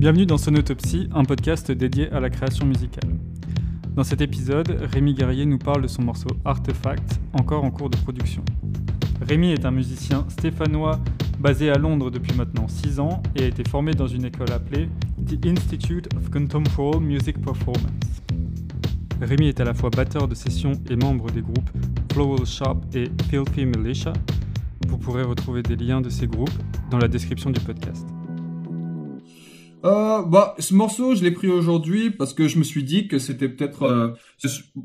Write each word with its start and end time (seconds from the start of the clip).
Bienvenue 0.00 0.24
dans 0.24 0.38
Sonotopsie, 0.38 1.10
un 1.12 1.26
podcast 1.26 1.70
dédié 1.70 2.10
à 2.10 2.20
la 2.20 2.30
création 2.30 2.64
musicale. 2.64 3.10
Dans 3.94 4.02
cet 4.02 4.22
épisode, 4.22 4.70
Rémi 4.90 5.12
Guerrier 5.12 5.44
nous 5.44 5.58
parle 5.58 5.82
de 5.82 5.88
son 5.88 6.00
morceau 6.00 6.30
Artefact, 6.46 7.20
encore 7.34 7.64
en 7.64 7.70
cours 7.70 7.90
de 7.90 7.98
production. 7.98 8.42
Rémi 9.20 9.50
est 9.50 9.66
un 9.66 9.70
musicien 9.70 10.24
stéphanois 10.30 11.00
basé 11.38 11.68
à 11.68 11.76
Londres 11.76 12.10
depuis 12.10 12.34
maintenant 12.34 12.66
6 12.66 12.98
ans 12.98 13.22
et 13.36 13.42
a 13.42 13.46
été 13.48 13.62
formé 13.68 13.92
dans 13.92 14.06
une 14.06 14.24
école 14.24 14.50
appelée 14.52 14.88
The 15.26 15.44
Institute 15.44 16.08
of 16.16 16.30
Contemporary 16.30 17.04
Music 17.04 17.38
Performance. 17.38 18.22
Rémi 19.20 19.48
est 19.48 19.60
à 19.60 19.64
la 19.64 19.74
fois 19.74 19.90
batteur 19.90 20.28
de 20.28 20.34
session 20.34 20.72
et 20.88 20.96
membre 20.96 21.30
des 21.30 21.42
groupes 21.42 21.70
Floral 22.10 22.46
Shop 22.46 22.80
et 22.94 23.10
Filthy 23.28 23.66
Militia. 23.66 24.14
Vous 24.88 24.96
pourrez 24.96 25.24
retrouver 25.24 25.62
des 25.62 25.76
liens 25.76 26.00
de 26.00 26.08
ces 26.08 26.26
groupes 26.26 26.58
dans 26.90 26.96
la 26.96 27.06
description 27.06 27.50
du 27.50 27.60
podcast. 27.60 28.06
Euh, 29.84 30.22
bah, 30.22 30.54
ce 30.58 30.74
morceau, 30.74 31.14
je 31.14 31.22
l'ai 31.22 31.30
pris 31.30 31.48
aujourd'hui 31.48 32.10
parce 32.10 32.34
que 32.34 32.48
je 32.48 32.58
me 32.58 32.64
suis 32.64 32.84
dit 32.84 33.08
que 33.08 33.18
c'était 33.18 33.48
peut-être, 33.48 33.84
euh, 33.84 34.08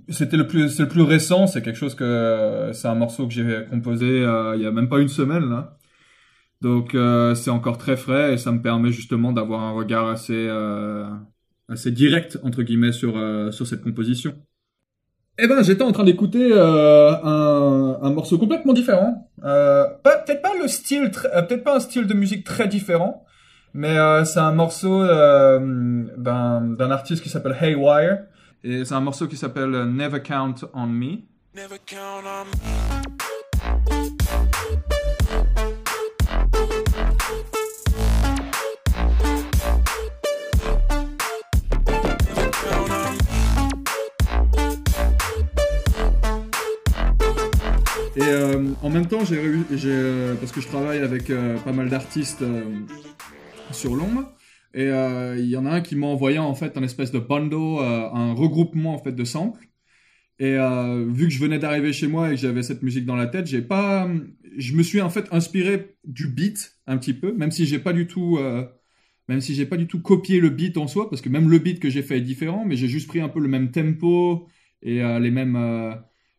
c'était 0.10 0.38
le 0.38 0.48
plus, 0.48 0.70
c'est 0.70 0.84
le 0.84 0.90
plus 0.90 1.02
récent. 1.02 1.48
C'est 1.48 1.62
quelque 1.62 1.78
chose 1.78 1.96
que, 1.96 2.72
c'est 2.74 2.88
un 2.88 2.96
morceau 2.96 3.28
que 3.28 3.34
j'ai 3.34 3.66
composé 3.70 4.06
euh, 4.06 4.56
il 4.56 4.62
y 4.62 4.66
a 4.66 4.72
même 4.72 4.88
pas 4.88 5.00
une 5.00 5.10
semaine 5.10 5.50
là. 5.50 5.78
Donc 6.62 6.96
euh, 6.96 7.36
c'est 7.36 7.50
encore 7.50 7.78
très 7.78 7.98
frais 7.98 8.34
et 8.34 8.38
ça 8.38 8.52
me 8.52 8.62
permet 8.62 8.92
justement 8.92 9.34
d'avoir 9.34 9.62
un 9.62 9.72
regard 9.72 10.08
assez, 10.08 10.48
euh, 10.48 11.06
assez 11.68 11.92
direct 11.92 12.40
entre 12.44 12.64
guillemets 12.64 12.94
sur 12.94 13.14
sur 13.54 13.68
cette 13.68 13.82
composition. 13.84 14.34
Eh 15.38 15.48
ben, 15.48 15.62
j'étais 15.64 15.84
en 15.84 15.92
train 15.92 16.06
d'écouter 16.06 16.54
un, 16.54 17.98
un 18.02 18.10
morceau 18.12 18.38
complètement 18.38 18.72
différent. 18.72 19.30
peut-être 19.42 20.42
pas 20.42 20.54
le 20.62 20.70
style, 20.70 21.12
peut-être 21.12 21.66
pas 21.66 21.76
un 21.76 21.82
style 21.82 22.08
de 22.08 22.14
musique 22.14 22.46
très 22.46 22.70
différent. 22.70 23.25
Mais 23.78 23.98
euh, 23.98 24.24
c'est 24.24 24.40
un 24.40 24.54
morceau 24.54 25.02
euh, 25.02 25.60
d'un 26.16 26.92
artiste 26.92 27.22
qui 27.22 27.28
s'appelle 27.28 27.58
Haywire. 27.60 28.20
Et 28.64 28.86
c'est 28.86 28.94
un 28.96 29.02
morceau 29.02 29.28
qui 29.28 29.36
s'appelle 29.36 29.70
Never 29.70 30.22
Count 30.22 30.56
on 30.74 30.88
Me. 30.88 31.18
Never 31.54 31.80
count 31.86 32.24
on 32.24 32.46
me. 32.46 32.86
Et 48.18 48.24
euh, 48.24 48.70
en 48.82 48.90
même 48.90 49.08
temps, 49.08 49.26
j'ai, 49.26 49.38
euh, 49.38 50.36
parce 50.36 50.54
que 50.54 50.62
je 50.62 50.68
travaille 50.70 51.00
avec 51.00 51.30
euh, 51.30 51.58
pas 51.58 51.74
mal 51.74 51.90
d'artistes 51.90 52.42
euh, 52.42 52.64
sur 53.72 53.96
l'ombre. 53.96 54.36
Et 54.76 54.88
euh, 54.90 55.38
il 55.40 55.46
y 55.46 55.56
en 55.56 55.66
a 55.66 55.72
un 55.72 55.82
qui 55.82 55.96
m'a 55.96 56.08
envoyé 56.08 56.38
en 56.38 56.54
fait 56.54 56.78
un 56.78 56.84
espèce 56.84 57.12
de 57.12 57.20
bundle, 57.20 57.56
euh, 57.56 58.10
un 58.12 58.34
regroupement 58.34 58.94
en 58.94 58.98
fait 58.98 59.14
de 59.14 59.24
samples. 59.24 59.70
Et 60.38 60.58
euh, 60.58 61.06
vu 61.10 61.28
que 61.28 61.34
je 61.34 61.40
venais 61.40 61.60
d'arriver 61.60 61.94
chez 61.94 62.08
moi 62.08 62.28
et 62.28 62.36
que 62.36 62.42
j'avais 62.42 62.62
cette 62.62 62.84
musique 62.84 63.06
dans 63.06 63.16
la 63.16 63.28
tête, 63.28 63.48
j'ai 63.48 63.62
pas, 63.62 64.10
je 64.58 64.74
me 64.74 64.84
suis 64.84 65.00
en 65.00 65.10
fait 65.10 65.28
inspiré 65.32 65.96
du 66.04 66.28
beat 66.28 66.78
un 66.88 66.98
petit 66.98 67.14
peu, 67.14 67.34
même 67.34 67.52
si 67.52 67.66
j'ai 67.66 67.80
pas 67.80 67.94
du 67.94 68.06
tout, 68.06 68.38
même 69.30 69.40
si 69.40 69.56
j'ai 69.56 69.66
pas 69.66 69.78
du 69.78 69.88
tout 69.88 70.02
copié 70.02 70.42
le 70.42 70.50
beat 70.50 70.76
en 70.76 70.88
soi, 70.88 71.10
parce 71.10 71.22
que 71.22 71.30
même 71.30 71.50
le 71.50 71.58
beat 71.58 71.80
que 71.80 71.90
j'ai 71.90 72.02
fait 72.02 72.18
est 72.18 72.22
différent, 72.22 72.66
mais 72.66 72.76
j'ai 72.76 72.90
juste 72.90 73.08
pris 73.08 73.22
un 73.22 73.30
peu 73.30 73.40
le 73.40 73.48
même 73.48 73.72
tempo 73.72 74.50
et 74.82 74.96
les 74.96 75.32
mêmes, 75.32 75.58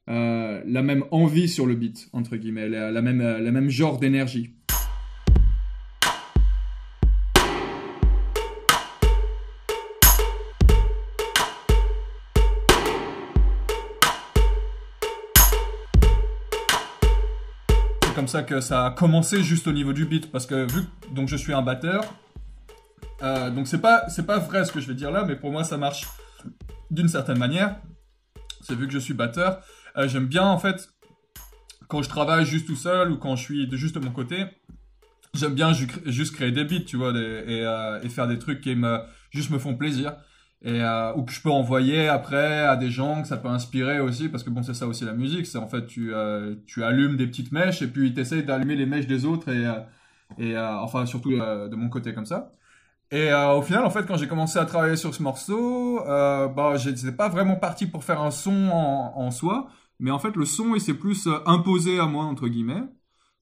la 0.06 0.82
même 0.82 1.04
envie 1.10 1.48
sur 1.48 1.64
le 1.64 1.74
beat 1.74 2.10
entre 2.12 2.36
guillemets, 2.36 2.68
la 2.68 3.00
même, 3.00 3.22
la 3.22 3.50
même 3.50 3.70
genre 3.70 3.98
d'énergie. 3.98 4.55
Comme 18.16 18.28
ça 18.28 18.42
que 18.42 18.62
ça 18.62 18.86
a 18.86 18.90
commencé 18.92 19.42
juste 19.42 19.66
au 19.66 19.72
niveau 19.72 19.92
du 19.92 20.06
beat 20.06 20.32
parce 20.32 20.46
que 20.46 20.64
vu 20.72 20.84
que 20.84 21.14
donc 21.14 21.28
je 21.28 21.36
suis 21.36 21.52
un 21.52 21.60
batteur 21.60 22.02
euh, 23.22 23.50
donc 23.50 23.68
c'est 23.68 23.80
pas 23.80 24.08
c'est 24.08 24.24
pas 24.24 24.38
vrai 24.38 24.64
ce 24.64 24.72
que 24.72 24.80
je 24.80 24.86
vais 24.86 24.94
dire 24.94 25.10
là 25.10 25.22
mais 25.24 25.36
pour 25.36 25.52
moi 25.52 25.64
ça 25.64 25.76
marche 25.76 26.06
d'une 26.90 27.08
certaine 27.08 27.36
manière. 27.36 27.76
C'est 28.62 28.74
vu 28.74 28.86
que 28.86 28.92
je 28.94 28.98
suis 28.98 29.12
batteur 29.12 29.60
euh, 29.98 30.08
j'aime 30.08 30.28
bien 30.28 30.44
en 30.44 30.56
fait 30.58 30.88
quand 31.88 32.00
je 32.00 32.08
travaille 32.08 32.46
juste 32.46 32.66
tout 32.66 32.74
seul 32.74 33.12
ou 33.12 33.18
quand 33.18 33.36
je 33.36 33.42
suis 33.42 33.68
de 33.68 33.76
juste 33.76 33.96
de 33.96 34.00
mon 34.00 34.12
côté 34.12 34.46
j'aime 35.34 35.54
bien 35.54 35.74
ju 35.74 35.86
juste 36.06 36.34
créer 36.34 36.52
des 36.52 36.64
beats 36.64 36.86
tu 36.86 36.96
vois 36.96 37.10
et, 37.10 37.66
euh, 37.66 38.00
et, 38.02 38.08
faire 38.08 38.28
des 38.28 38.38
trucs 38.38 38.62
qui 38.62 38.74
me 38.74 38.98
juste 39.30 39.50
me 39.50 39.58
font 39.58 39.76
plaisir 39.76 40.16
et 40.62 40.82
euh, 40.82 41.12
ou 41.14 41.22
que 41.24 41.32
je 41.32 41.40
peux 41.42 41.50
envoyer 41.50 42.08
après 42.08 42.60
à 42.62 42.76
des 42.76 42.90
gens 42.90 43.22
que 43.22 43.28
ça 43.28 43.36
peut 43.36 43.48
inspirer 43.48 44.00
aussi 44.00 44.28
parce 44.28 44.42
que 44.42 44.50
bon 44.50 44.62
c'est 44.62 44.74
ça 44.74 44.86
aussi 44.86 45.04
la 45.04 45.12
musique 45.12 45.46
c'est 45.46 45.58
en 45.58 45.68
fait 45.68 45.86
tu 45.86 46.14
euh, 46.14 46.56
tu 46.66 46.82
allumes 46.82 47.16
des 47.16 47.26
petites 47.26 47.52
mèches 47.52 47.82
et 47.82 47.88
puis 47.88 48.14
tu 48.14 48.20
essayes 48.20 48.42
d'allumer 48.44 48.74
les 48.76 48.86
mèches 48.86 49.06
des 49.06 49.24
autres 49.26 49.48
et 49.50 49.66
euh, 49.66 49.80
et 50.38 50.56
euh, 50.56 50.78
enfin 50.80 51.06
surtout 51.06 51.32
euh, 51.32 51.68
de 51.68 51.76
mon 51.76 51.88
côté 51.88 52.14
comme 52.14 52.26
ça. 52.26 52.52
Et 53.12 53.30
euh, 53.32 53.52
au 53.54 53.62
final 53.62 53.84
en 53.84 53.90
fait 53.90 54.06
quand 54.06 54.16
j'ai 54.16 54.28
commencé 54.28 54.58
à 54.58 54.66
travailler 54.66 54.96
sur 54.96 55.14
ce 55.14 55.22
morceau 55.22 56.00
bah 56.04 56.76
j'étais 56.76 57.12
pas 57.12 57.28
vraiment 57.28 57.56
parti 57.56 57.86
pour 57.86 58.04
faire 58.04 58.20
un 58.22 58.30
son 58.32 58.70
en, 58.70 59.14
en 59.16 59.30
soi 59.30 59.68
mais 60.00 60.10
en 60.10 60.18
fait 60.18 60.36
le 60.36 60.44
son 60.44 60.74
il 60.74 60.80
s'est 60.80 60.94
plus 60.94 61.28
imposé 61.46 61.98
à 62.00 62.06
moi 62.06 62.24
entre 62.24 62.48
guillemets. 62.48 62.82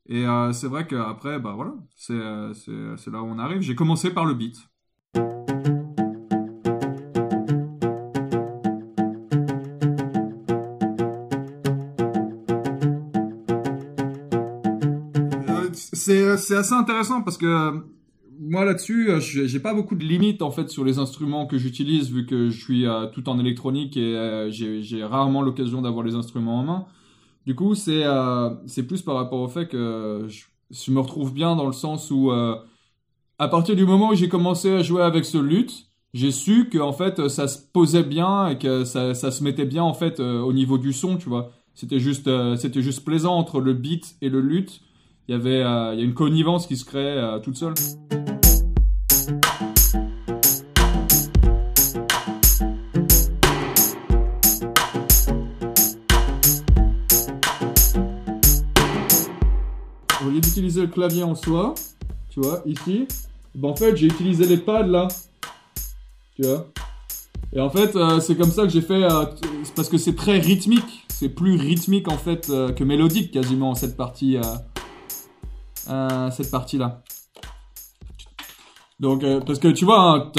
Et 0.09 0.25
c'est 0.53 0.67
vrai 0.69 0.87
qu'après 0.87 1.39
bah 1.39 1.53
voilà 1.57 1.73
c'est 1.97 2.15
c'est 2.55 3.11
là 3.11 3.23
où 3.23 3.27
on 3.27 3.39
arrive. 3.39 3.63
J'ai 3.63 3.75
commencé 3.75 4.11
par 4.11 4.25
le 4.27 4.35
beat 4.35 4.57
c'est 16.45 16.57
assez 16.57 16.75
intéressant 16.75 17.23
parce 17.23 17.39
que 17.39 17.83
moi 18.41 18.65
là-dessus, 18.65 19.11
j'ai 19.21 19.61
pas 19.61 19.75
beaucoup 19.75 19.95
de 19.95 20.05
limites 20.05 20.43
en 20.43 20.51
fait 20.51 20.69
sur 20.69 20.85
les 20.85 20.99
instruments 20.99 21.47
que 21.47 21.59
j'utilise 21.59 22.11
vu 22.11 22.27
que 22.27 22.51
je 22.51 22.61
suis 22.61 22.87
euh, 22.87 23.07
tout 23.07 23.29
en 23.29 23.39
électronique 23.39 23.97
et 23.97 24.17
euh, 24.17 24.51
j'ai 24.51 25.05
rarement 25.05 25.43
l'occasion 25.43 25.83
d'avoir 25.83 26.05
les 26.05 26.15
instruments 26.15 26.61
en 26.61 26.63
main. 26.63 26.87
Du 27.47 27.55
coup, 27.55 27.75
c'est 27.75 28.05
euh, 28.05 28.51
c'est 28.67 28.87
plus 28.87 29.03
par 29.03 29.17
rapport 29.17 29.41
au 29.41 29.49
fait 29.49 29.67
que 29.69 30.27
je, 30.29 30.45
je, 30.71 30.91
me 30.91 31.01
retrouve 31.01 31.33
bien 31.33 31.57
dans 31.57 31.67
le 31.67 31.73
sens 31.73 32.11
où 32.11 32.31
à 32.31 33.49
partir 33.49 33.77
du 33.77 33.85
moment 33.85 34.11
où 34.11 34.15
j'ai 34.15 34.29
commencé 34.29 34.71
à 34.73 34.83
jouer 34.83 35.03
avec 35.03 35.25
ce 35.25 35.39
luth, 35.39 35.89
j'ai 36.15 36.31
su 36.31 36.69
que 36.69 36.79
en 36.79 36.93
fait 36.93 37.29
ça 37.29 37.49
se 37.49 37.59
posait 37.73 38.05
bien 38.05 38.49
et 38.49 38.59
que 38.59 38.85
ça, 38.85 39.15
ça 39.15 39.31
se 39.31 39.43
mettait 39.45 39.67
bien 39.67 39.83
en 39.83 39.95
fait 39.95 40.21
au 40.21 40.53
niveau 40.53 40.79
du 40.79 40.93
son, 40.93 41.17
tu 41.17 41.29
vois. 41.29 41.53
C'était 41.75 41.99
juste 41.99 42.31
c'était 42.57 42.83
juste 42.83 43.05
plaisant 43.05 43.37
entre 43.37 43.61
le 43.61 43.75
beat 43.75 44.17
et 44.23 44.29
le 44.29 44.41
luth 44.41 44.81
il 45.27 45.33
y 45.33 45.35
avait 45.35 45.63
euh, 45.63 45.95
y 45.95 46.01
a 46.01 46.05
une 46.05 46.13
connivence 46.13 46.67
qui 46.67 46.77
se 46.77 46.85
crée 46.85 46.99
euh, 46.99 47.39
toute 47.39 47.57
seule. 47.57 47.73
Au 60.21 60.31
lieu 60.31 60.41
d'utiliser 60.41 60.83
le 60.83 60.89
clavier 60.89 61.23
en 61.23 61.35
soi, 61.35 61.75
tu 62.29 62.41
vois, 62.41 62.63
ici, 62.67 63.09
ben 63.55 63.71
en 63.71 63.77
fait 63.77 63.97
j'ai 63.97 64.07
utilisé 64.07 64.45
les 64.45 64.59
pads 64.59 64.87
là, 64.87 65.09
tu 66.37 66.43
vois. 66.43 66.67
Et 67.55 67.61
en 67.61 67.71
fait, 67.71 67.95
euh, 67.95 68.21
c'est 68.21 68.37
comme 68.37 68.51
ça 68.51 68.65
que 68.65 68.69
j'ai 68.69 68.83
fait, 68.83 69.05
euh, 69.05 69.25
parce 69.77 69.89
que 69.89 69.97
c'est 69.97 70.17
très 70.17 70.39
rythmique, 70.39 71.07
c'est 71.09 71.29
plus 71.29 71.57
rythmique 71.57 72.09
en 72.09 72.19
fait 72.19 72.49
que 72.49 72.85
mélodique 72.85 73.31
quasiment 73.31 73.75
cette 73.75 73.97
partie. 73.97 74.37
Euh, 75.89 76.31
cette 76.31 76.51
partie 76.51 76.79
là. 76.79 77.03
Donc 79.01 79.25
euh, 79.25 79.41
parce 79.41 79.59
que 79.59 79.69
tu 79.69 79.85
vois 79.85 80.31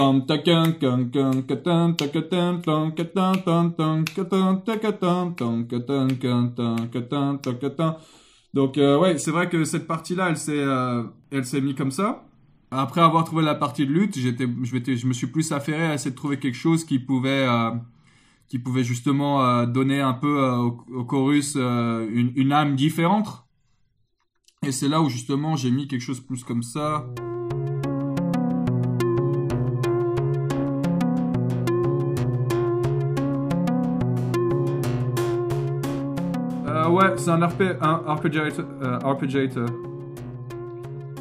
donc 8.53 8.77
euh, 8.77 8.97
ouais 8.97 9.17
c'est 9.17 9.31
vrai 9.31 9.49
que 9.49 9.65
cette 9.65 9.85
partie 9.85 10.15
là 10.15 10.29
elle 10.29 10.37
s'est 10.37 10.53
euh, 10.57 11.03
elle 11.31 11.45
s'est 11.45 11.59
mise 11.61 11.75
comme 11.75 11.91
ça. 11.91 12.23
Après 12.71 13.01
avoir 13.01 13.25
trouvé 13.25 13.43
la 13.43 13.55
partie 13.55 13.85
de 13.85 13.91
lutte 13.91 14.17
j'étais 14.17 14.47
je, 14.63 14.95
je 14.95 15.05
me 15.07 15.13
suis 15.13 15.27
plus 15.27 15.51
affairé 15.51 15.87
à 15.87 15.93
essayer 15.93 16.11
de 16.11 16.15
trouver 16.15 16.39
quelque 16.39 16.57
chose 16.57 16.85
qui 16.85 16.97
pouvait 16.99 17.45
euh, 17.47 17.71
qui 18.47 18.57
pouvait 18.57 18.83
justement 18.85 19.45
euh, 19.45 19.65
donner 19.65 19.99
un 19.99 20.13
peu 20.13 20.41
au, 20.41 20.81
au, 20.93 21.03
chorus 21.03 21.55
une, 21.55 22.31
une 22.35 22.51
âme 22.53 22.75
différente 22.75 23.44
et 24.65 24.71
c'est 24.71 24.87
là 24.87 25.01
où 25.01 25.09
justement 25.09 25.55
j'ai 25.55 25.69
mis 25.69 25.87
quelque 25.87 26.01
chose 26.01 26.19
plus 26.19 26.43
comme 26.43 26.63
ça. 26.63 27.05
Euh, 36.67 36.89
ouais, 36.89 37.13
c'est 37.17 37.29
un, 37.29 37.45
RP, 37.45 37.61
un 37.79 38.01
arpeggiator, 38.07 38.65
euh, 38.81 38.99
arpeggiator. 39.01 39.69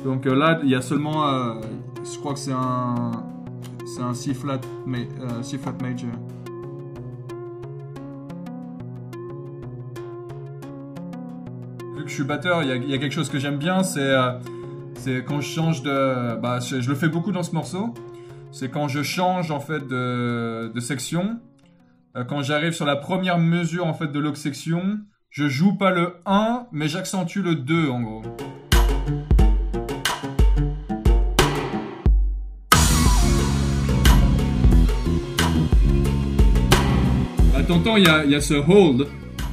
Donc 0.05 0.27
euh, 0.27 0.35
là, 0.35 0.61
il 0.63 0.71
y 0.71 0.75
a 0.75 0.81
seulement, 0.81 1.29
euh, 1.29 1.61
je 2.03 2.19
crois 2.19 2.33
que 2.33 2.41
c'est 2.41 2.53
un, 2.53 3.13
C'est 3.85 4.03
un 4.03 4.15
C 4.15 4.33
flat, 4.33 4.61
mais, 4.87 5.07
C 5.43 5.59
flat 5.59 5.75
major. 5.83 6.11
Je 12.15 12.21
suis 12.21 12.29
batteur, 12.29 12.63
il 12.63 12.89
y, 12.89 12.95
a 12.95 12.99
quelque 12.99 13.13
chose 13.13 13.29
que 13.29 13.41
j'aime 13.41 13.59
bien, 13.59 13.83
c'est 13.83 14.15
c'est 14.95 15.25
quand 15.25 15.41
je 15.41 15.49
change 15.49 15.83
de. 15.83 16.37
Bah, 16.37 16.61
je, 16.61 16.89
le 16.89 16.95
fais 16.95 17.09
beaucoup 17.09 17.33
dans 17.33 17.43
ce 17.43 17.51
morceau. 17.51 17.93
C'est 18.53 18.71
quand 18.71 18.87
je 18.87 19.03
change 19.03 19.51
en 19.51 19.59
fait 19.59 19.85
de, 19.89 20.73
section. 20.79 21.41
quand 22.29 22.45
j'arrive 22.45 22.73
sur 22.73 22.87
la 22.87 22.95
première 22.95 23.41
mesure 23.41 23.85
en 23.85 23.95
fait 23.95 24.13
de 24.13 24.19
l'autre 24.21 24.37
section, 24.37 25.01
je 25.29 25.49
joue 25.49 25.75
pas 25.75 25.91
le 25.91 26.15
1, 26.25 26.69
mais 26.71 26.87
j'accentue 26.87 27.39
le 27.39 27.57
2 27.57 27.89
en 27.89 28.01
gros. 28.01 28.23
Bah, 37.53 37.63
t'entends, 37.67 37.97
il 37.97 38.05
y 38.05 38.37
a, 38.37 38.41
ce 38.41 38.55
hold, 38.55 39.09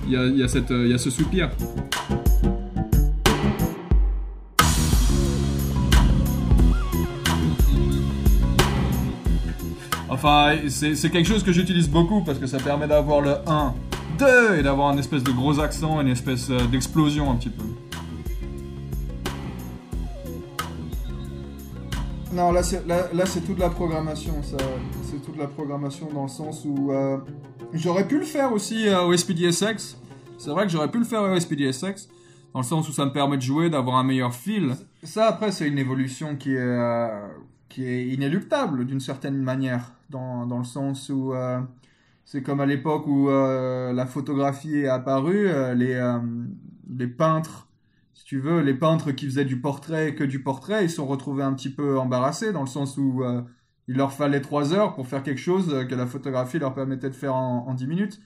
il 0.08 0.40
y 0.40 0.48
cette, 0.48 0.69
y 0.69 0.94
a 0.94 1.00
ce 1.00 1.10
soupir. 1.10 1.50
Enfin, 10.23 10.56
c'est 10.69 11.09
quelque 11.09 11.27
chose 11.27 11.41
que 11.41 11.51
j'utilise 11.51 11.89
beaucoup 11.89 12.21
parce 12.21 12.38
que 12.38 12.45
ça 12.45 12.59
permet 12.59 12.88
d'avoir 12.88 13.21
le 13.21 13.38
1, 13.47 13.73
2 14.19 14.59
et 14.59 14.62
d'avoir 14.62 14.89
un 14.89 14.97
espèce 15.00 15.23
de 15.23 15.31
gros 15.31 15.59
accent, 15.59 16.00
une 16.00 16.09
espèce 16.09 16.51
euh, 16.51 16.63
d'explosion 16.68 17.31
un 17.31 17.35
petit 17.38 17.50
peu. 17.50 17.63
Non, 22.31 22.51
là 22.51 22.62
c'est 22.62 22.85
là, 22.85 23.07
toute 23.47 23.57
la 23.57 23.69
programmation, 23.69 24.44
ça. 24.44 24.57
C'est 25.09 25.25
toute 25.25 25.38
la 25.39 25.47
programmation 25.47 26.07
dans 26.13 26.21
le 26.21 26.29
sens 26.29 26.65
où 26.65 26.91
euh, 26.91 27.17
j'aurais 27.74 28.07
pu 28.07 28.19
le 28.19 28.25
faire 28.25 28.53
aussi 28.53 28.88
euh, 28.88 29.01
au 29.01 29.17
SPDSX. 29.17 29.97
C'est 30.38 30.51
vrai 30.51 30.67
que 30.67 30.71
j'aurais 30.71 30.91
pu 30.91 31.00
le 31.00 31.06
faire 31.06 31.24
au 31.24 31.39
SPDSX 31.39 32.09
dans 32.53 32.59
le 32.59 32.65
sens 32.65 32.88
où 32.88 32.91
ça 32.91 33.06
me 33.06 33.12
permet 33.12 33.38
de 33.38 33.41
jouer, 33.41 33.71
d'avoir 33.71 33.95
un 33.95 34.03
meilleur 34.03 34.35
feel. 34.35 34.75
Ça 35.01 35.25
après 35.25 35.51
c'est 35.51 35.67
une 35.67 35.79
évolution 35.79 36.35
qui 36.35 36.53
est 36.53 37.09
qui 37.71 37.85
est 37.85 38.07
inéluctable 38.07 38.85
d'une 38.85 39.00
certaine 39.00 39.38
manière 39.38 39.94
dans, 40.09 40.45
dans, 40.45 40.59
le 40.59 40.65
sens 40.65 41.09
où 41.09 41.33
c'est 42.31 42.44
comme 42.44 42.62
à 42.62 42.65
l'époque 42.65 43.07
où 43.07 43.29
euh, 43.29 43.91
la 43.91 44.06
photographie 44.06 44.79
est 44.79 44.88
apparue, 44.88 45.50
euh, 45.50 45.73
les, 45.73 45.95
euh, 45.95 46.18
les 46.89 47.07
peintres, 47.07 47.68
si 48.13 48.23
tu 48.23 48.39
veux, 48.39 48.62
les 48.62 48.73
peintres 48.73 49.12
qui 49.12 49.25
faisaient 49.25 49.44
du 49.44 49.59
portrait 49.59 50.15
que 50.15 50.23
du 50.23 50.41
portrait, 50.41 50.85
ils 50.85 50.89
sont 50.89 51.06
retrouvés 51.06 51.44
un 51.44 51.53
petit 51.53 51.69
peu 51.69 52.00
embarrassés 52.00 52.53
dans 52.53 52.62
le 52.62 52.68
sens 52.68 52.97
où 52.97 53.21
il 53.89 53.97
leur 53.97 54.13
fallait 54.13 54.39
trois 54.39 54.74
heures 54.74 54.95
pour 54.95 55.07
faire 55.07 55.24
quelque 55.24 55.41
chose 55.41 55.85
que 55.89 55.95
la 55.95 56.07
photographie 56.07 56.57
leur 56.57 56.74
permettait 56.74 57.09
de 57.09 57.15
faire 57.15 57.35
en, 57.35 57.74
10 57.74 57.88
minutes. 57.88 58.21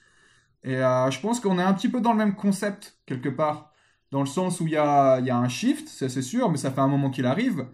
Et 0.62 0.76
je 0.76 1.20
pense 1.20 1.40
qu'on 1.40 1.58
est 1.58 1.62
un 1.62 1.74
petit 1.74 1.88
peu 1.88 2.00
dans 2.00 2.12
le 2.12 2.18
même 2.18 2.36
concept, 2.36 2.98
quelque 3.06 3.28
part, 3.28 3.72
dans 4.12 4.20
le 4.20 4.26
sens 4.26 4.60
où 4.60 4.66
il 4.66 4.74
y 4.74 4.76
a, 4.76 5.18
y 5.20 5.30
a 5.30 5.36
un 5.36 5.48
shift, 5.48 5.88
c'est 5.88 6.22
sûr, 6.22 6.50
mais 6.50 6.58
ça 6.58 6.70
fait 6.70 6.80
un 6.80 6.88
moment 6.88 7.10
qu'il 7.10 7.26
arrive. 7.26 7.66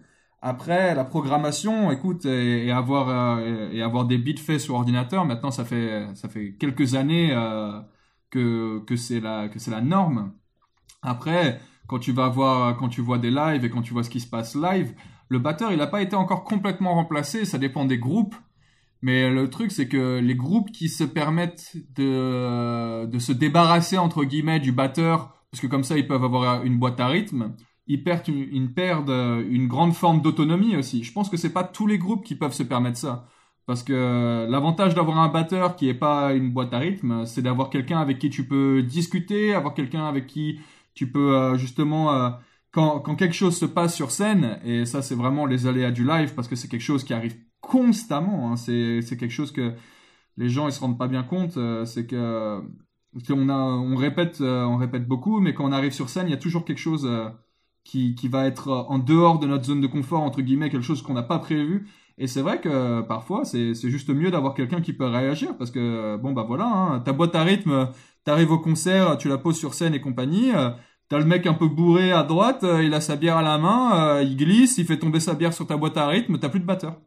Après, 0.44 0.96
la 0.96 1.04
programmation, 1.04 1.92
écoute, 1.92 2.26
et, 2.26 2.72
avoir 2.72 3.08
euh, 3.08 3.70
et 3.72 3.80
avoir 3.80 4.06
des 4.06 4.18
bits 4.18 4.36
faits 4.36 4.60
sur 4.60 4.74
ordinateur, 4.74 5.24
maintenant 5.24 5.52
ça 5.52 5.64
fait 5.64 6.08
ça 6.16 6.28
fait 6.28 6.56
quelques 6.58 6.96
années 6.96 7.30
euh, 7.32 7.80
que 8.30 8.80
que 8.84 8.96
c'est 8.96 9.20
la 9.20 9.48
que 9.48 9.60
c'est 9.60 9.70
la 9.70 9.80
norme. 9.80 10.32
Après, 11.02 11.60
quand 11.86 12.00
tu 12.00 12.12
vas 12.12 12.28
voir 12.28 12.76
quand 12.76 12.88
tu 12.88 13.02
vois 13.02 13.18
des 13.18 13.30
lives 13.30 13.64
et 13.64 13.70
quand 13.70 13.82
tu 13.82 13.92
vois 13.92 14.02
ce 14.02 14.10
qui 14.10 14.18
se 14.20 14.28
passe 14.28 14.56
live, 14.56 14.94
le 15.28 15.38
batteur 15.38 15.70
il 15.72 15.78
n'a 15.78 15.86
pas 15.86 16.02
été 16.02 16.16
encore 16.16 16.42
complètement 16.44 16.94
remplacé. 16.94 17.44
Ça 17.44 17.58
dépend 17.58 17.84
des 17.84 17.98
groupes. 17.98 18.34
Mais 19.02 19.30
le 19.30 19.50
truc, 19.50 19.72
c'est 19.72 19.88
que 19.88 20.20
les 20.20 20.36
groupes 20.36 20.70
qui 20.70 20.88
se 20.88 21.02
permettent 21.04 21.76
de, 21.96 23.04
de 23.06 23.18
se 23.18 23.32
débarrasser, 23.32 23.98
entre 23.98 24.24
guillemets, 24.24 24.60
du 24.60 24.70
batteur, 24.70 25.34
parce 25.50 25.60
que 25.60 25.66
comme 25.66 25.82
ça, 25.82 25.98
ils 25.98 26.06
peuvent 26.06 26.22
avoir 26.24 26.62
une 26.62 26.78
boîte 26.78 27.00
à 27.00 27.08
rythme, 27.08 27.56
ils 27.86 28.02
perdent 28.04 28.28
une, 28.28 28.72
euh, 28.78 29.44
une 29.50 29.66
grande 29.68 29.94
forme 29.94 30.22
d'autonomie 30.22 30.76
aussi. 30.76 31.02
Je 31.04 31.12
pense 31.12 31.28
que 31.28 31.36
c'est 31.36 31.52
pas 31.52 31.64
tous 31.64 31.86
les 31.86 31.98
groupes 31.98 32.24
qui 32.24 32.34
peuvent 32.36 32.52
se 32.52 32.62
permettre 32.62 32.98
ça. 32.98 33.28
Parce 33.66 33.82
que 33.82 34.46
l'avantage 34.48 34.94
d'avoir 34.94 35.18
un 35.18 35.28
batteur 35.28 35.76
qui 35.76 35.88
est 35.88 35.94
pas 35.94 36.34
une 36.34 36.50
boîte 36.52 36.72
à 36.74 36.78
rythme, 36.78 37.24
c'est 37.26 37.42
d'avoir 37.42 37.70
quelqu'un 37.70 38.00
avec 38.00 38.18
qui 38.18 38.30
tu 38.30 38.46
peux 38.46 38.82
discuter, 38.82 39.54
avoir 39.54 39.74
quelqu'un 39.74 40.04
avec 40.06 40.26
qui 40.26 40.60
tu 40.94 41.10
peux 41.10 41.34
euh, 41.36 41.56
justement 41.56 42.12
euh, 42.12 42.30
quand, 42.72 43.00
quand 43.00 43.14
quelque 43.16 43.34
chose 43.34 43.56
se 43.56 43.66
passe 43.66 43.94
sur 43.94 44.10
scène 44.10 44.58
et 44.64 44.84
ça 44.84 45.00
c'est 45.02 45.14
vraiment 45.14 45.46
les 45.46 45.66
aléas 45.66 45.90
du 45.92 46.04
live 46.06 46.34
parce 46.34 46.48
que 46.48 46.56
c'est 46.56 46.68
quelque 46.68 46.82
chose 46.82 47.04
qui 47.04 47.14
arrive 47.14 47.36
constamment. 47.60 48.50
Hein, 48.50 48.56
c'est 48.56 49.00
c'est 49.02 49.16
quelque 49.16 49.32
chose 49.32 49.52
que 49.52 49.74
les 50.36 50.48
gens 50.48 50.66
ils 50.68 50.72
se 50.72 50.80
rendent 50.80 50.98
pas 50.98 51.08
bien 51.08 51.22
compte. 51.22 51.58
c'est 51.86 52.06
que 52.06 52.60
on 53.30 53.48
a 53.48 53.54
on 53.54 53.96
répète 53.96 54.40
on 54.40 54.76
répète 54.76 55.06
beaucoup, 55.06 55.40
mais 55.40 55.54
quand 55.54 55.64
on 55.66 55.72
arrive 55.72 55.92
sur 55.92 56.08
scène 56.08 56.26
il 56.28 56.30
y 56.30 56.34
a 56.34 56.38
toujours 56.38 56.64
quelque 56.64 56.78
chose 56.78 57.08
qui, 57.84 58.14
qui 58.14 58.28
va 58.28 58.46
être 58.46 58.86
en 58.88 58.98
dehors 58.98 59.38
de 59.38 59.46
notre 59.46 59.64
zone 59.64 59.80
de 59.80 59.86
confort, 59.86 60.22
entre 60.22 60.40
guillemets, 60.40 60.70
quelque 60.70 60.84
chose 60.84 61.02
qu'on 61.02 61.14
n'a 61.14 61.22
pas 61.22 61.38
prévu. 61.38 61.88
Et 62.18 62.26
c'est 62.26 62.42
vrai 62.42 62.60
que 62.60 63.00
parfois, 63.02 63.44
c'est 63.44 63.74
juste 63.74 64.10
mieux 64.10 64.30
d'avoir 64.30 64.54
quelqu'un 64.54 64.80
qui 64.80 64.92
peut 64.92 65.06
réagir 65.06 65.56
parce 65.56 65.70
que, 65.70 66.16
bon, 66.16 66.32
bah 66.32 66.44
voilà, 66.46 66.66
hein, 66.66 67.00
ta 67.00 67.12
boîte 67.12 67.34
à 67.34 67.42
rythme, 67.42 67.88
t'arrives 68.24 68.52
au 68.52 68.58
concert, 68.58 69.18
tu 69.18 69.28
la 69.28 69.38
poses 69.38 69.58
sur 69.58 69.74
scène 69.74 69.94
et 69.94 70.00
compagnie. 70.00 70.54
Euh, 70.54 70.70
t'as 71.08 71.18
le 71.18 71.24
mec 71.24 71.46
un 71.46 71.54
peu 71.54 71.68
bourré 71.68 72.12
à 72.12 72.22
droite, 72.22 72.64
euh, 72.64 72.82
il 72.82 72.94
a 72.94 73.00
sa 73.00 73.16
bière 73.16 73.36
à 73.38 73.42
la 73.42 73.58
main, 73.58 74.16
euh, 74.16 74.22
il 74.22 74.36
glisse, 74.36 74.78
il 74.78 74.86
fait 74.86 74.98
tomber 74.98 75.20
sa 75.20 75.34
bière 75.34 75.52
sur 75.52 75.66
ta 75.66 75.76
boîte 75.76 75.96
à 75.96 76.06
rythme, 76.06 76.38
t'as 76.38 76.48
plus 76.48 76.60
de 76.60 76.64
batteur. 76.66 77.00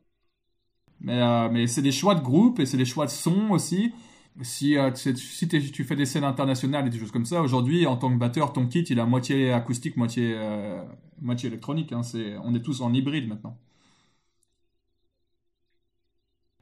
Mais, 1.01 1.50
mais 1.50 1.68
c'est 1.68 1.81
des 1.81 1.92
choix 1.92 2.16
de 2.16 2.21
groupe 2.21 2.60
et 2.60 2.66
c'est 2.66 2.78
des 2.78 2.86
choix 2.86 3.06
de 3.06 3.12
son 3.12 3.51
aussi 3.51 3.94
si, 4.41 4.77
euh, 4.77 4.91
tu 4.91 5.83
fais 5.83 5.95
des 5.95 6.05
scènes 6.05 6.23
internationales 6.23 6.87
et 6.87 6.89
des 6.89 6.99
choses 6.99 7.11
comme 7.11 7.25
ça, 7.25 7.41
aujourd'hui, 7.41 7.87
en 7.87 7.95
tant 7.95 8.11
que 8.11 8.17
batteur, 8.17 8.51
ton 8.51 8.67
kit, 8.67 8.81
il 8.81 8.99
a 8.99 9.05
moitié 9.05 9.51
acoustique, 9.51 9.95
moitié, 9.95 10.33
euh, 10.35 10.83
moitié 11.21 11.47
électronique. 11.47 11.93
Hein, 11.93 12.01
on 12.43 12.53
est 12.53 12.61
tous 12.61 12.81
en 12.81 12.93
hybride 12.93 13.29
maintenant. 13.29 13.57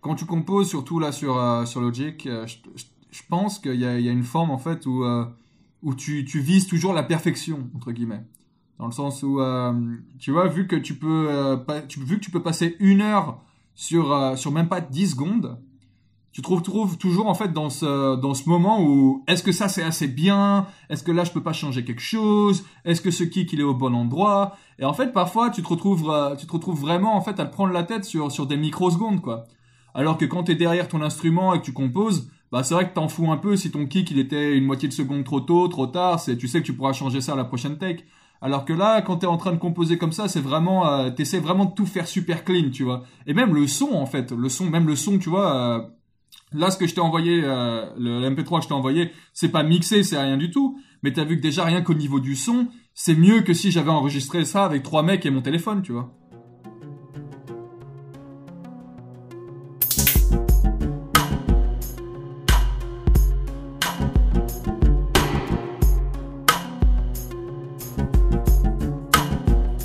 Quand 0.01 0.15
tu 0.15 0.25
composes, 0.25 0.69
surtout 0.69 0.99
là 0.99 1.11
sur, 1.11 1.37
euh, 1.37 1.63
Logic, 1.75 2.27
je, 2.27 3.21
pense 3.27 3.57
qu'il 3.57 3.75
y 3.75 3.85
a, 3.85 3.97
une 3.97 4.23
forme 4.23 4.51
en 4.51 4.57
fait 4.57 4.85
où, 4.85 5.03
où 5.81 5.95
tu, 5.95 6.23
vises 6.23 6.67
toujours 6.67 6.93
la 6.93 7.03
perfection, 7.03 7.69
entre 7.75 7.91
guillemets. 7.91 8.23
Dans 8.79 8.85
le 8.85 8.91
sens 8.91 9.23
où, 9.23 9.39
tu 10.19 10.31
vois, 10.31 10.47
vu 10.47 10.67
que 10.67 10.75
tu 10.75 10.95
peux, 10.95 11.57
vu 11.97 12.17
que 12.17 12.23
tu 12.23 12.31
peux 12.31 12.43
passer 12.43 12.75
une 12.79 13.01
heure 13.01 13.41
sur, 13.75 14.37
sur 14.37 14.51
même 14.51 14.67
pas 14.67 14.81
10 14.81 15.11
secondes, 15.11 15.57
tu 16.33 16.41
trouves, 16.41 16.63
trouves 16.63 16.97
toujours 16.97 17.27
en 17.27 17.35
fait 17.35 17.53
dans 17.53 17.69
ce 17.69 18.15
dans 18.15 18.33
ce 18.33 18.49
moment 18.49 18.81
où 18.81 19.23
est-ce 19.27 19.43
que 19.43 19.51
ça 19.51 19.67
c'est 19.69 19.83
assez 19.83 20.07
bien? 20.07 20.65
Est-ce 20.89 21.03
que 21.03 21.11
là 21.11 21.23
je 21.23 21.31
peux 21.31 21.43
pas 21.43 21.53
changer 21.53 21.85
quelque 21.85 22.01
chose? 22.01 22.65
Est-ce 22.85 23.01
que 23.01 23.11
ce 23.11 23.23
kick 23.23 23.53
il 23.53 23.59
est 23.59 23.63
au 23.63 23.75
bon 23.75 23.93
endroit? 23.93 24.57
Et 24.79 24.85
en 24.85 24.93
fait 24.93 25.13
parfois 25.13 25.51
tu 25.51 25.61
te 25.61 25.67
retrouves 25.67 26.09
euh, 26.09 26.35
tu 26.35 26.47
te 26.47 26.51
retrouves 26.51 26.81
vraiment 26.81 27.15
en 27.15 27.21
fait 27.21 27.39
à 27.39 27.45
te 27.45 27.53
prendre 27.53 27.71
la 27.71 27.83
tête 27.83 28.03
sur 28.03 28.31
sur 28.31 28.47
des 28.47 28.57
microsecondes 28.57 29.21
quoi. 29.21 29.45
Alors 29.93 30.17
que 30.17 30.25
quand 30.25 30.45
tu 30.45 30.53
es 30.53 30.55
derrière 30.55 30.87
ton 30.87 31.03
instrument 31.03 31.53
et 31.53 31.59
que 31.59 31.65
tu 31.65 31.73
composes 31.73 32.27
bah 32.51 32.63
c'est 32.63 32.73
vrai 32.73 32.89
que 32.89 32.95
t'en 32.95 33.07
fous 33.07 33.31
un 33.31 33.37
peu 33.37 33.55
si 33.55 33.69
ton 33.69 33.85
kick 33.85 34.09
il 34.09 34.17
était 34.17 34.57
une 34.57 34.65
moitié 34.65 34.89
de 34.89 34.93
seconde 34.93 35.23
trop 35.23 35.39
tôt 35.39 35.67
trop 35.67 35.85
tard 35.85 36.19
c'est 36.19 36.35
tu 36.35 36.47
sais 36.47 36.61
que 36.61 36.65
tu 36.65 36.73
pourras 36.73 36.93
changer 36.93 37.21
ça 37.21 37.33
à 37.33 37.35
la 37.35 37.45
prochaine 37.45 37.77
take. 37.77 38.05
Alors 38.41 38.65
que 38.65 38.73
là, 38.73 39.01
quand 39.01 39.19
tu 39.19 39.25
es 39.25 39.29
en 39.29 39.37
train 39.37 39.53
de 39.53 39.57
composer 39.57 39.97
comme 39.97 40.11
ça, 40.11 40.27
c'est 40.27 40.41
vraiment, 40.41 40.85
euh, 40.85 41.09
t'essaies 41.09 41.39
vraiment 41.39 41.63
de 41.63 41.73
tout 41.73 41.85
faire 41.85 42.09
super 42.09 42.43
clean, 42.43 42.71
tu 42.71 42.83
vois. 42.83 43.03
Et 43.25 43.33
même 43.33 43.55
le 43.55 43.67
son, 43.67 43.93
en 43.93 44.05
fait, 44.05 44.33
le 44.33 44.49
son, 44.49 44.69
même 44.69 44.85
le 44.85 44.97
son, 44.97 45.17
tu 45.17 45.29
vois, 45.29 45.55
euh, 45.55 45.81
Là, 46.53 46.69
ce 46.69 46.77
que 46.77 46.85
je 46.85 46.93
t'ai 46.93 47.01
envoyé, 47.01 47.41
euh, 47.43 47.85
le, 47.97 48.29
MP3 48.29 48.57
que 48.57 48.63
je 48.63 48.67
t'ai 48.67 48.73
envoyé, 48.75 49.11
c'est 49.33 49.49
pas 49.49 49.63
mixé, 49.63 50.03
c'est 50.03 50.19
rien 50.19 50.37
du 50.37 50.51
tout. 50.51 50.79
Mais 51.01 51.11
t'as 51.11 51.23
vu 51.23 51.37
que 51.37 51.41
déjà 51.41 51.65
rien 51.65 51.81
qu'au 51.81 51.95
niveau 51.95 52.19
du 52.19 52.35
son, 52.35 52.67
c'est 52.93 53.15
mieux 53.15 53.41
que 53.41 53.53
si 53.53 53.71
j'avais 53.71 53.89
enregistré 53.89 54.45
ça 54.45 54.63
avec 54.63 54.83
trois 54.83 55.01
mecs 55.01 55.25
et 55.25 55.31
mon 55.31 55.41
téléphone, 55.41 55.81
tu 55.81 55.93
vois. 55.93 56.13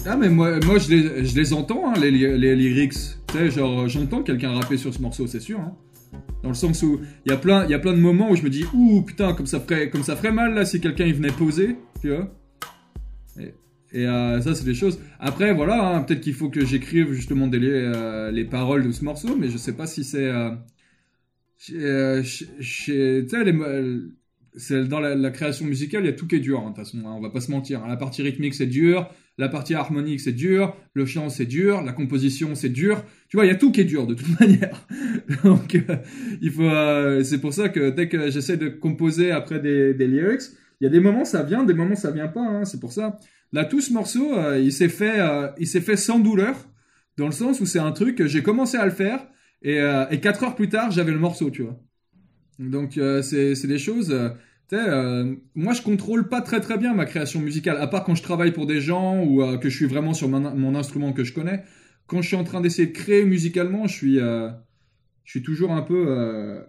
Ah 0.06 0.16
mais 0.16 0.28
moi, 0.28 0.58
moi 0.64 0.78
je, 0.78 0.90
les, 0.90 1.24
je 1.24 1.34
les 1.34 1.52
entends, 1.54 1.90
hein, 1.90 1.94
les, 1.98 2.10
les, 2.10 2.56
lyrics. 2.56 2.92
Tu 2.92 3.38
sais, 3.38 3.50
genre 3.50 3.88
j'entends 3.88 4.22
quelqu'un 4.22 4.52
rapper 4.52 4.76
sur 4.76 4.92
ce 4.92 5.00
morceau, 5.00 5.26
c'est 5.26 5.40
sûr. 5.40 5.60
Hein. 5.60 5.74
Dans 6.42 6.50
le 6.50 6.54
sens 6.54 6.82
où 6.82 7.00
il 7.26 7.32
y 7.32 7.34
a 7.34 7.36
plein, 7.36 7.66
de 7.66 8.00
moments 8.00 8.30
où 8.30 8.36
je 8.36 8.42
me 8.42 8.50
dis, 8.50 8.64
ouh 8.72 9.02
putain, 9.02 9.34
comme 9.34 9.46
ça 9.46 9.60
ferait, 9.60 9.90
comme 9.90 10.02
ça 10.02 10.16
ferait 10.16 10.32
mal 10.32 10.54
là 10.54 10.64
si 10.64 10.80
quelqu'un 10.80 11.04
il 11.06 11.14
venait 11.14 11.32
poser, 11.32 11.76
tu 12.00 12.10
vois. 12.10 12.32
Et, 13.92 14.06
euh, 14.06 14.40
ça 14.40 14.54
c'est 14.54 14.64
des 14.64 14.74
choses. 14.74 15.00
Après 15.18 15.54
voilà, 15.54 15.96
hein, 15.96 16.02
peut-être 16.02 16.20
qu'il 16.20 16.34
faut 16.34 16.50
que 16.50 16.64
j'écrive 16.64 17.12
justement 17.12 17.46
des, 17.46 17.58
euh, 17.62 18.30
les 18.30 18.44
paroles 18.44 18.86
de 18.86 18.92
ce 18.92 19.02
morceau, 19.02 19.34
mais 19.34 19.48
je 19.48 19.56
sais 19.56 19.72
pas 19.72 19.86
si 19.86 20.04
c'est, 20.04 20.26
euh, 20.28 20.50
euh 21.72 22.22
sais, 24.56 24.84
dans 24.84 25.00
la, 25.00 25.30
création 25.30 25.64
musicale, 25.66 26.02
il 26.02 26.06
y 26.06 26.10
a 26.10 26.12
tout 26.12 26.26
qui 26.26 26.36
est 26.36 26.40
dur. 26.40 26.60
Hein, 26.60 26.70
de 26.70 26.76
toute 26.76 26.84
façon, 26.84 26.98
hein, 26.98 27.14
on 27.16 27.20
va 27.20 27.30
pas 27.30 27.40
se 27.40 27.50
mentir. 27.50 27.86
La 27.86 27.96
partie 27.96 28.22
rythmique 28.22 28.54
c'est 28.54 28.66
dur, 28.66 29.08
la 29.38 29.48
partie 29.48 29.74
harmonique 29.74 30.20
c'est 30.20 30.32
dur, 30.32 30.76
le 30.94 31.06
chant 31.06 31.30
c'est 31.30 31.46
dur, 31.46 31.82
la 31.82 31.92
composition 31.92 32.54
c'est 32.54 32.68
dur. 32.68 33.02
Tu 33.28 33.36
vois, 33.36 33.46
il 33.46 33.48
y 33.48 33.52
a 33.52 33.56
tout 33.56 33.70
qui 33.70 33.80
est 33.80 33.84
dur 33.84 34.06
de 34.06 34.14
toute 34.14 34.38
manière. 34.40 34.86
Donc 35.44 35.76
euh, 35.76 35.96
il 36.42 36.50
faut, 36.50 36.62
euh, 36.62 37.22
c'est 37.22 37.40
pour 37.40 37.54
ça 37.54 37.68
que 37.68 37.90
dès 37.90 38.08
que 38.08 38.30
j'essaie 38.30 38.56
de 38.56 38.68
composer 38.68 39.30
après 39.30 39.60
des, 39.60 39.94
des 39.94 40.08
lyrics, 40.08 40.42
il 40.80 40.84
y 40.84 40.86
a 40.86 40.90
des 40.90 41.00
moments 41.00 41.24
ça 41.24 41.42
vient, 41.44 41.64
des 41.64 41.74
moments 41.74 41.94
ça 41.94 42.10
vient 42.10 42.28
pas. 42.28 42.42
Hein, 42.42 42.64
c'est 42.64 42.80
pour 42.80 42.92
ça. 42.92 43.18
Là, 43.52 43.64
tout 43.64 43.80
ce 43.80 43.92
morceau, 43.92 44.36
euh, 44.36 44.58
il 44.58 44.72
s'est 44.72 44.90
fait, 44.90 45.18
il 45.58 45.66
s'est 45.66 45.80
fait 45.80 45.96
sans 45.96 46.18
douleur, 46.18 46.54
dans 47.16 47.26
le 47.26 47.32
sens 47.32 47.60
où 47.60 47.66
c'est 47.66 47.78
un 47.78 47.92
truc 47.92 48.26
j'ai 48.26 48.42
commencé 48.42 48.76
à 48.76 48.84
le 48.84 48.90
faire 48.90 49.26
et, 49.62 49.78
et 50.10 50.20
quatre 50.20 50.44
heures 50.44 50.54
plus 50.54 50.68
tard 50.68 50.90
j'avais 50.90 51.12
le 51.12 51.18
morceau, 51.18 51.50
tu 51.50 51.62
vois. 51.62 51.80
Donc 52.58 53.00
c'est, 53.22 53.54
c'est 53.54 53.68
des 53.68 53.78
choses 53.78 54.14
euh, 54.76 55.34
moi, 55.54 55.72
je 55.72 55.82
contrôle 55.82 56.28
pas 56.28 56.42
très 56.42 56.60
très 56.60 56.76
bien 56.76 56.94
ma 56.94 57.06
création 57.06 57.40
musicale, 57.40 57.78
à 57.78 57.86
part 57.86 58.04
quand 58.04 58.14
je 58.14 58.22
travaille 58.22 58.52
pour 58.52 58.66
des 58.66 58.80
gens 58.80 59.22
ou 59.22 59.42
euh, 59.42 59.56
que 59.58 59.68
je 59.68 59.76
suis 59.76 59.86
vraiment 59.86 60.14
sur 60.14 60.28
mon, 60.28 60.74
instrument 60.74 61.12
que 61.12 61.24
je 61.24 61.32
connais. 61.32 61.64
Quand 62.06 62.22
je 62.22 62.28
suis 62.28 62.36
en 62.36 62.44
train 62.44 62.60
d'essayer 62.60 62.88
de 62.88 62.92
créer 62.92 63.24
musicalement, 63.24 63.86
je 63.86 63.94
suis, 63.94 64.20
euh, 64.20 64.50
je 65.24 65.30
suis 65.30 65.42
toujours 65.42 65.72
un 65.72 65.82
peu 65.82 66.06
euh, 66.08 66.62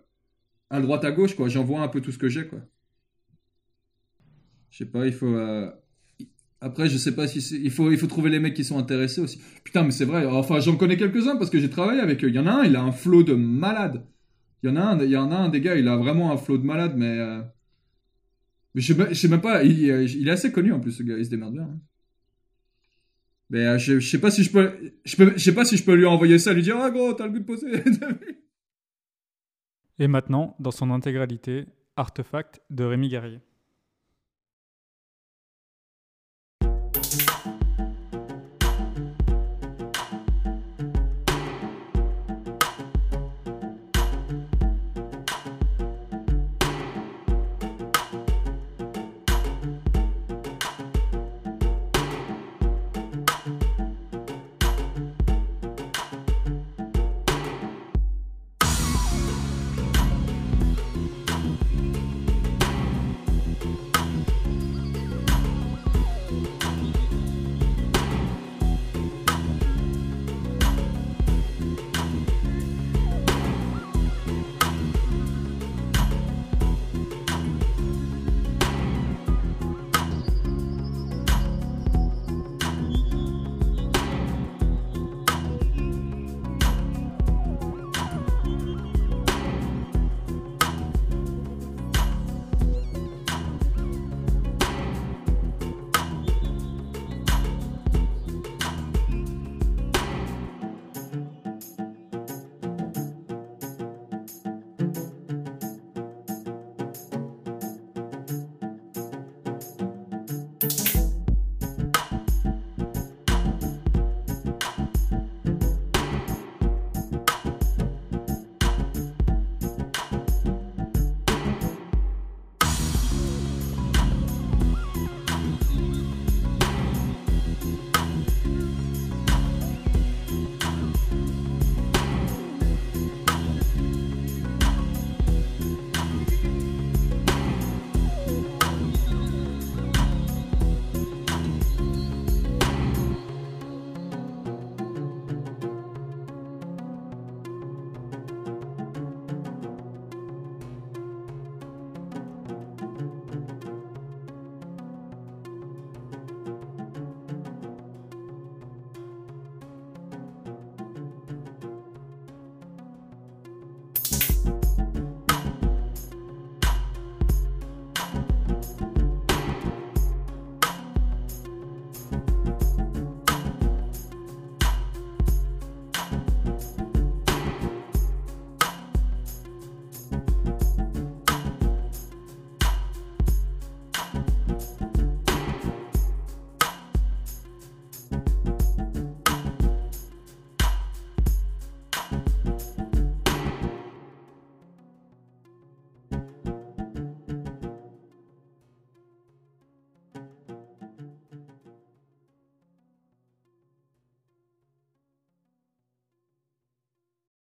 à 0.70 0.82
droite 0.82 1.04
à 1.06 1.12
gauche, 1.12 1.36
quoi. 1.36 1.50
J'envoie 1.50 1.82
un 1.82 1.88
peu 1.88 2.02
tout 2.02 2.12
ce 2.12 2.18
que 2.18 2.30
j'ai, 2.30 2.48
quoi. 2.48 2.60
Je 4.70 4.78
sais 4.80 4.86
pas, 4.86 5.06
il 5.06 5.14
faut. 5.14 5.36
Après, 6.62 6.90
je 6.90 6.98
sais 6.98 7.16
pas 7.16 7.28
si 7.28 7.40
il 7.58 7.72
faut, 7.72 7.92
il 7.92 7.98
faut 7.98 8.08
trouver 8.08 8.30
les 8.30 8.40
mecs 8.40 8.54
qui 8.54 8.64
sont 8.64 8.78
intéressés 8.78 9.22
aussi. 9.22 9.42
Putain, 9.64 9.84
mais 9.84 9.92
c'est 9.92 10.06
vrai. 10.06 10.26
Enfin, 10.26 10.60
j'en 10.60 10.76
connais 10.76 10.98
quelques-uns 10.98 11.38
parce 11.38 11.50
que 11.50 11.60
j'ai 11.60 11.70
travaillé 11.70 12.02
avec 12.02 12.24
eux. 12.24 12.30
Il 12.30 12.36
y 12.36 12.40
en 12.40 12.48
a 12.48 12.52
un, 12.52 12.64
il 12.66 12.76
a 12.76 12.82
un 12.82 12.92
flow 12.92 13.24
de 13.24 13.34
malade. 13.34 14.06
Il 14.62 14.70
y 14.70 14.72
en 14.72 14.76
a 14.76 14.82
un, 14.82 15.00
il 15.00 15.10
y 15.10 15.18
en 15.18 15.32
a 15.32 15.36
un 15.36 15.50
des 15.50 15.62
gars, 15.62 15.76
il 15.76 15.88
a 15.88 15.96
vraiment 15.96 16.32
un 16.32 16.38
flow 16.38 16.58
de 16.58 16.66
malade, 16.66 16.94
mais 16.98 17.18
mais 17.18 17.59
je 18.80 19.14
sais, 19.14 19.28
même 19.28 19.42
pas, 19.42 19.64
il, 19.64 20.28
est 20.28 20.32
assez 20.32 20.52
connu 20.52 20.72
en 20.74 20.80
plus, 20.80 20.92
ce 20.92 21.04
gars, 21.04 21.18
il 21.18 21.26
se 21.26 21.30
démerde 21.30 21.54
bien. 21.54 21.64
Hein. 21.64 21.80
Mais 23.50 23.66
euh, 23.66 23.78
je, 23.80 24.00
sais 24.00 24.20
pas 24.20 24.30
si 24.30 24.44
je 24.44 24.52
peux, 24.52 24.94
je 25.06 25.16
peux, 25.16 25.34
je 25.36 25.44
sais 25.44 25.56
pas 25.56 25.66
si 25.66 25.76
je 25.76 25.84
peux 25.84 25.96
lui 25.96 26.06
envoyer 26.06 26.38
ça, 26.38 26.54
lui 26.54 26.62
dire 26.62 26.78
ah 26.78 26.92
gros, 26.92 27.14
t'as 27.14 27.26
le 27.26 27.32
goût 27.32 27.40
de 27.40 27.46
poser. 27.46 27.84
Et 30.00 30.08
maintenant, 30.08 30.56
dans 30.60 30.72
son 30.72 30.92
intégralité, 30.92 31.66
Artefact 31.96 32.62
de 32.70 32.84
Rémi 32.84 33.10
Guerrier. 33.10 33.42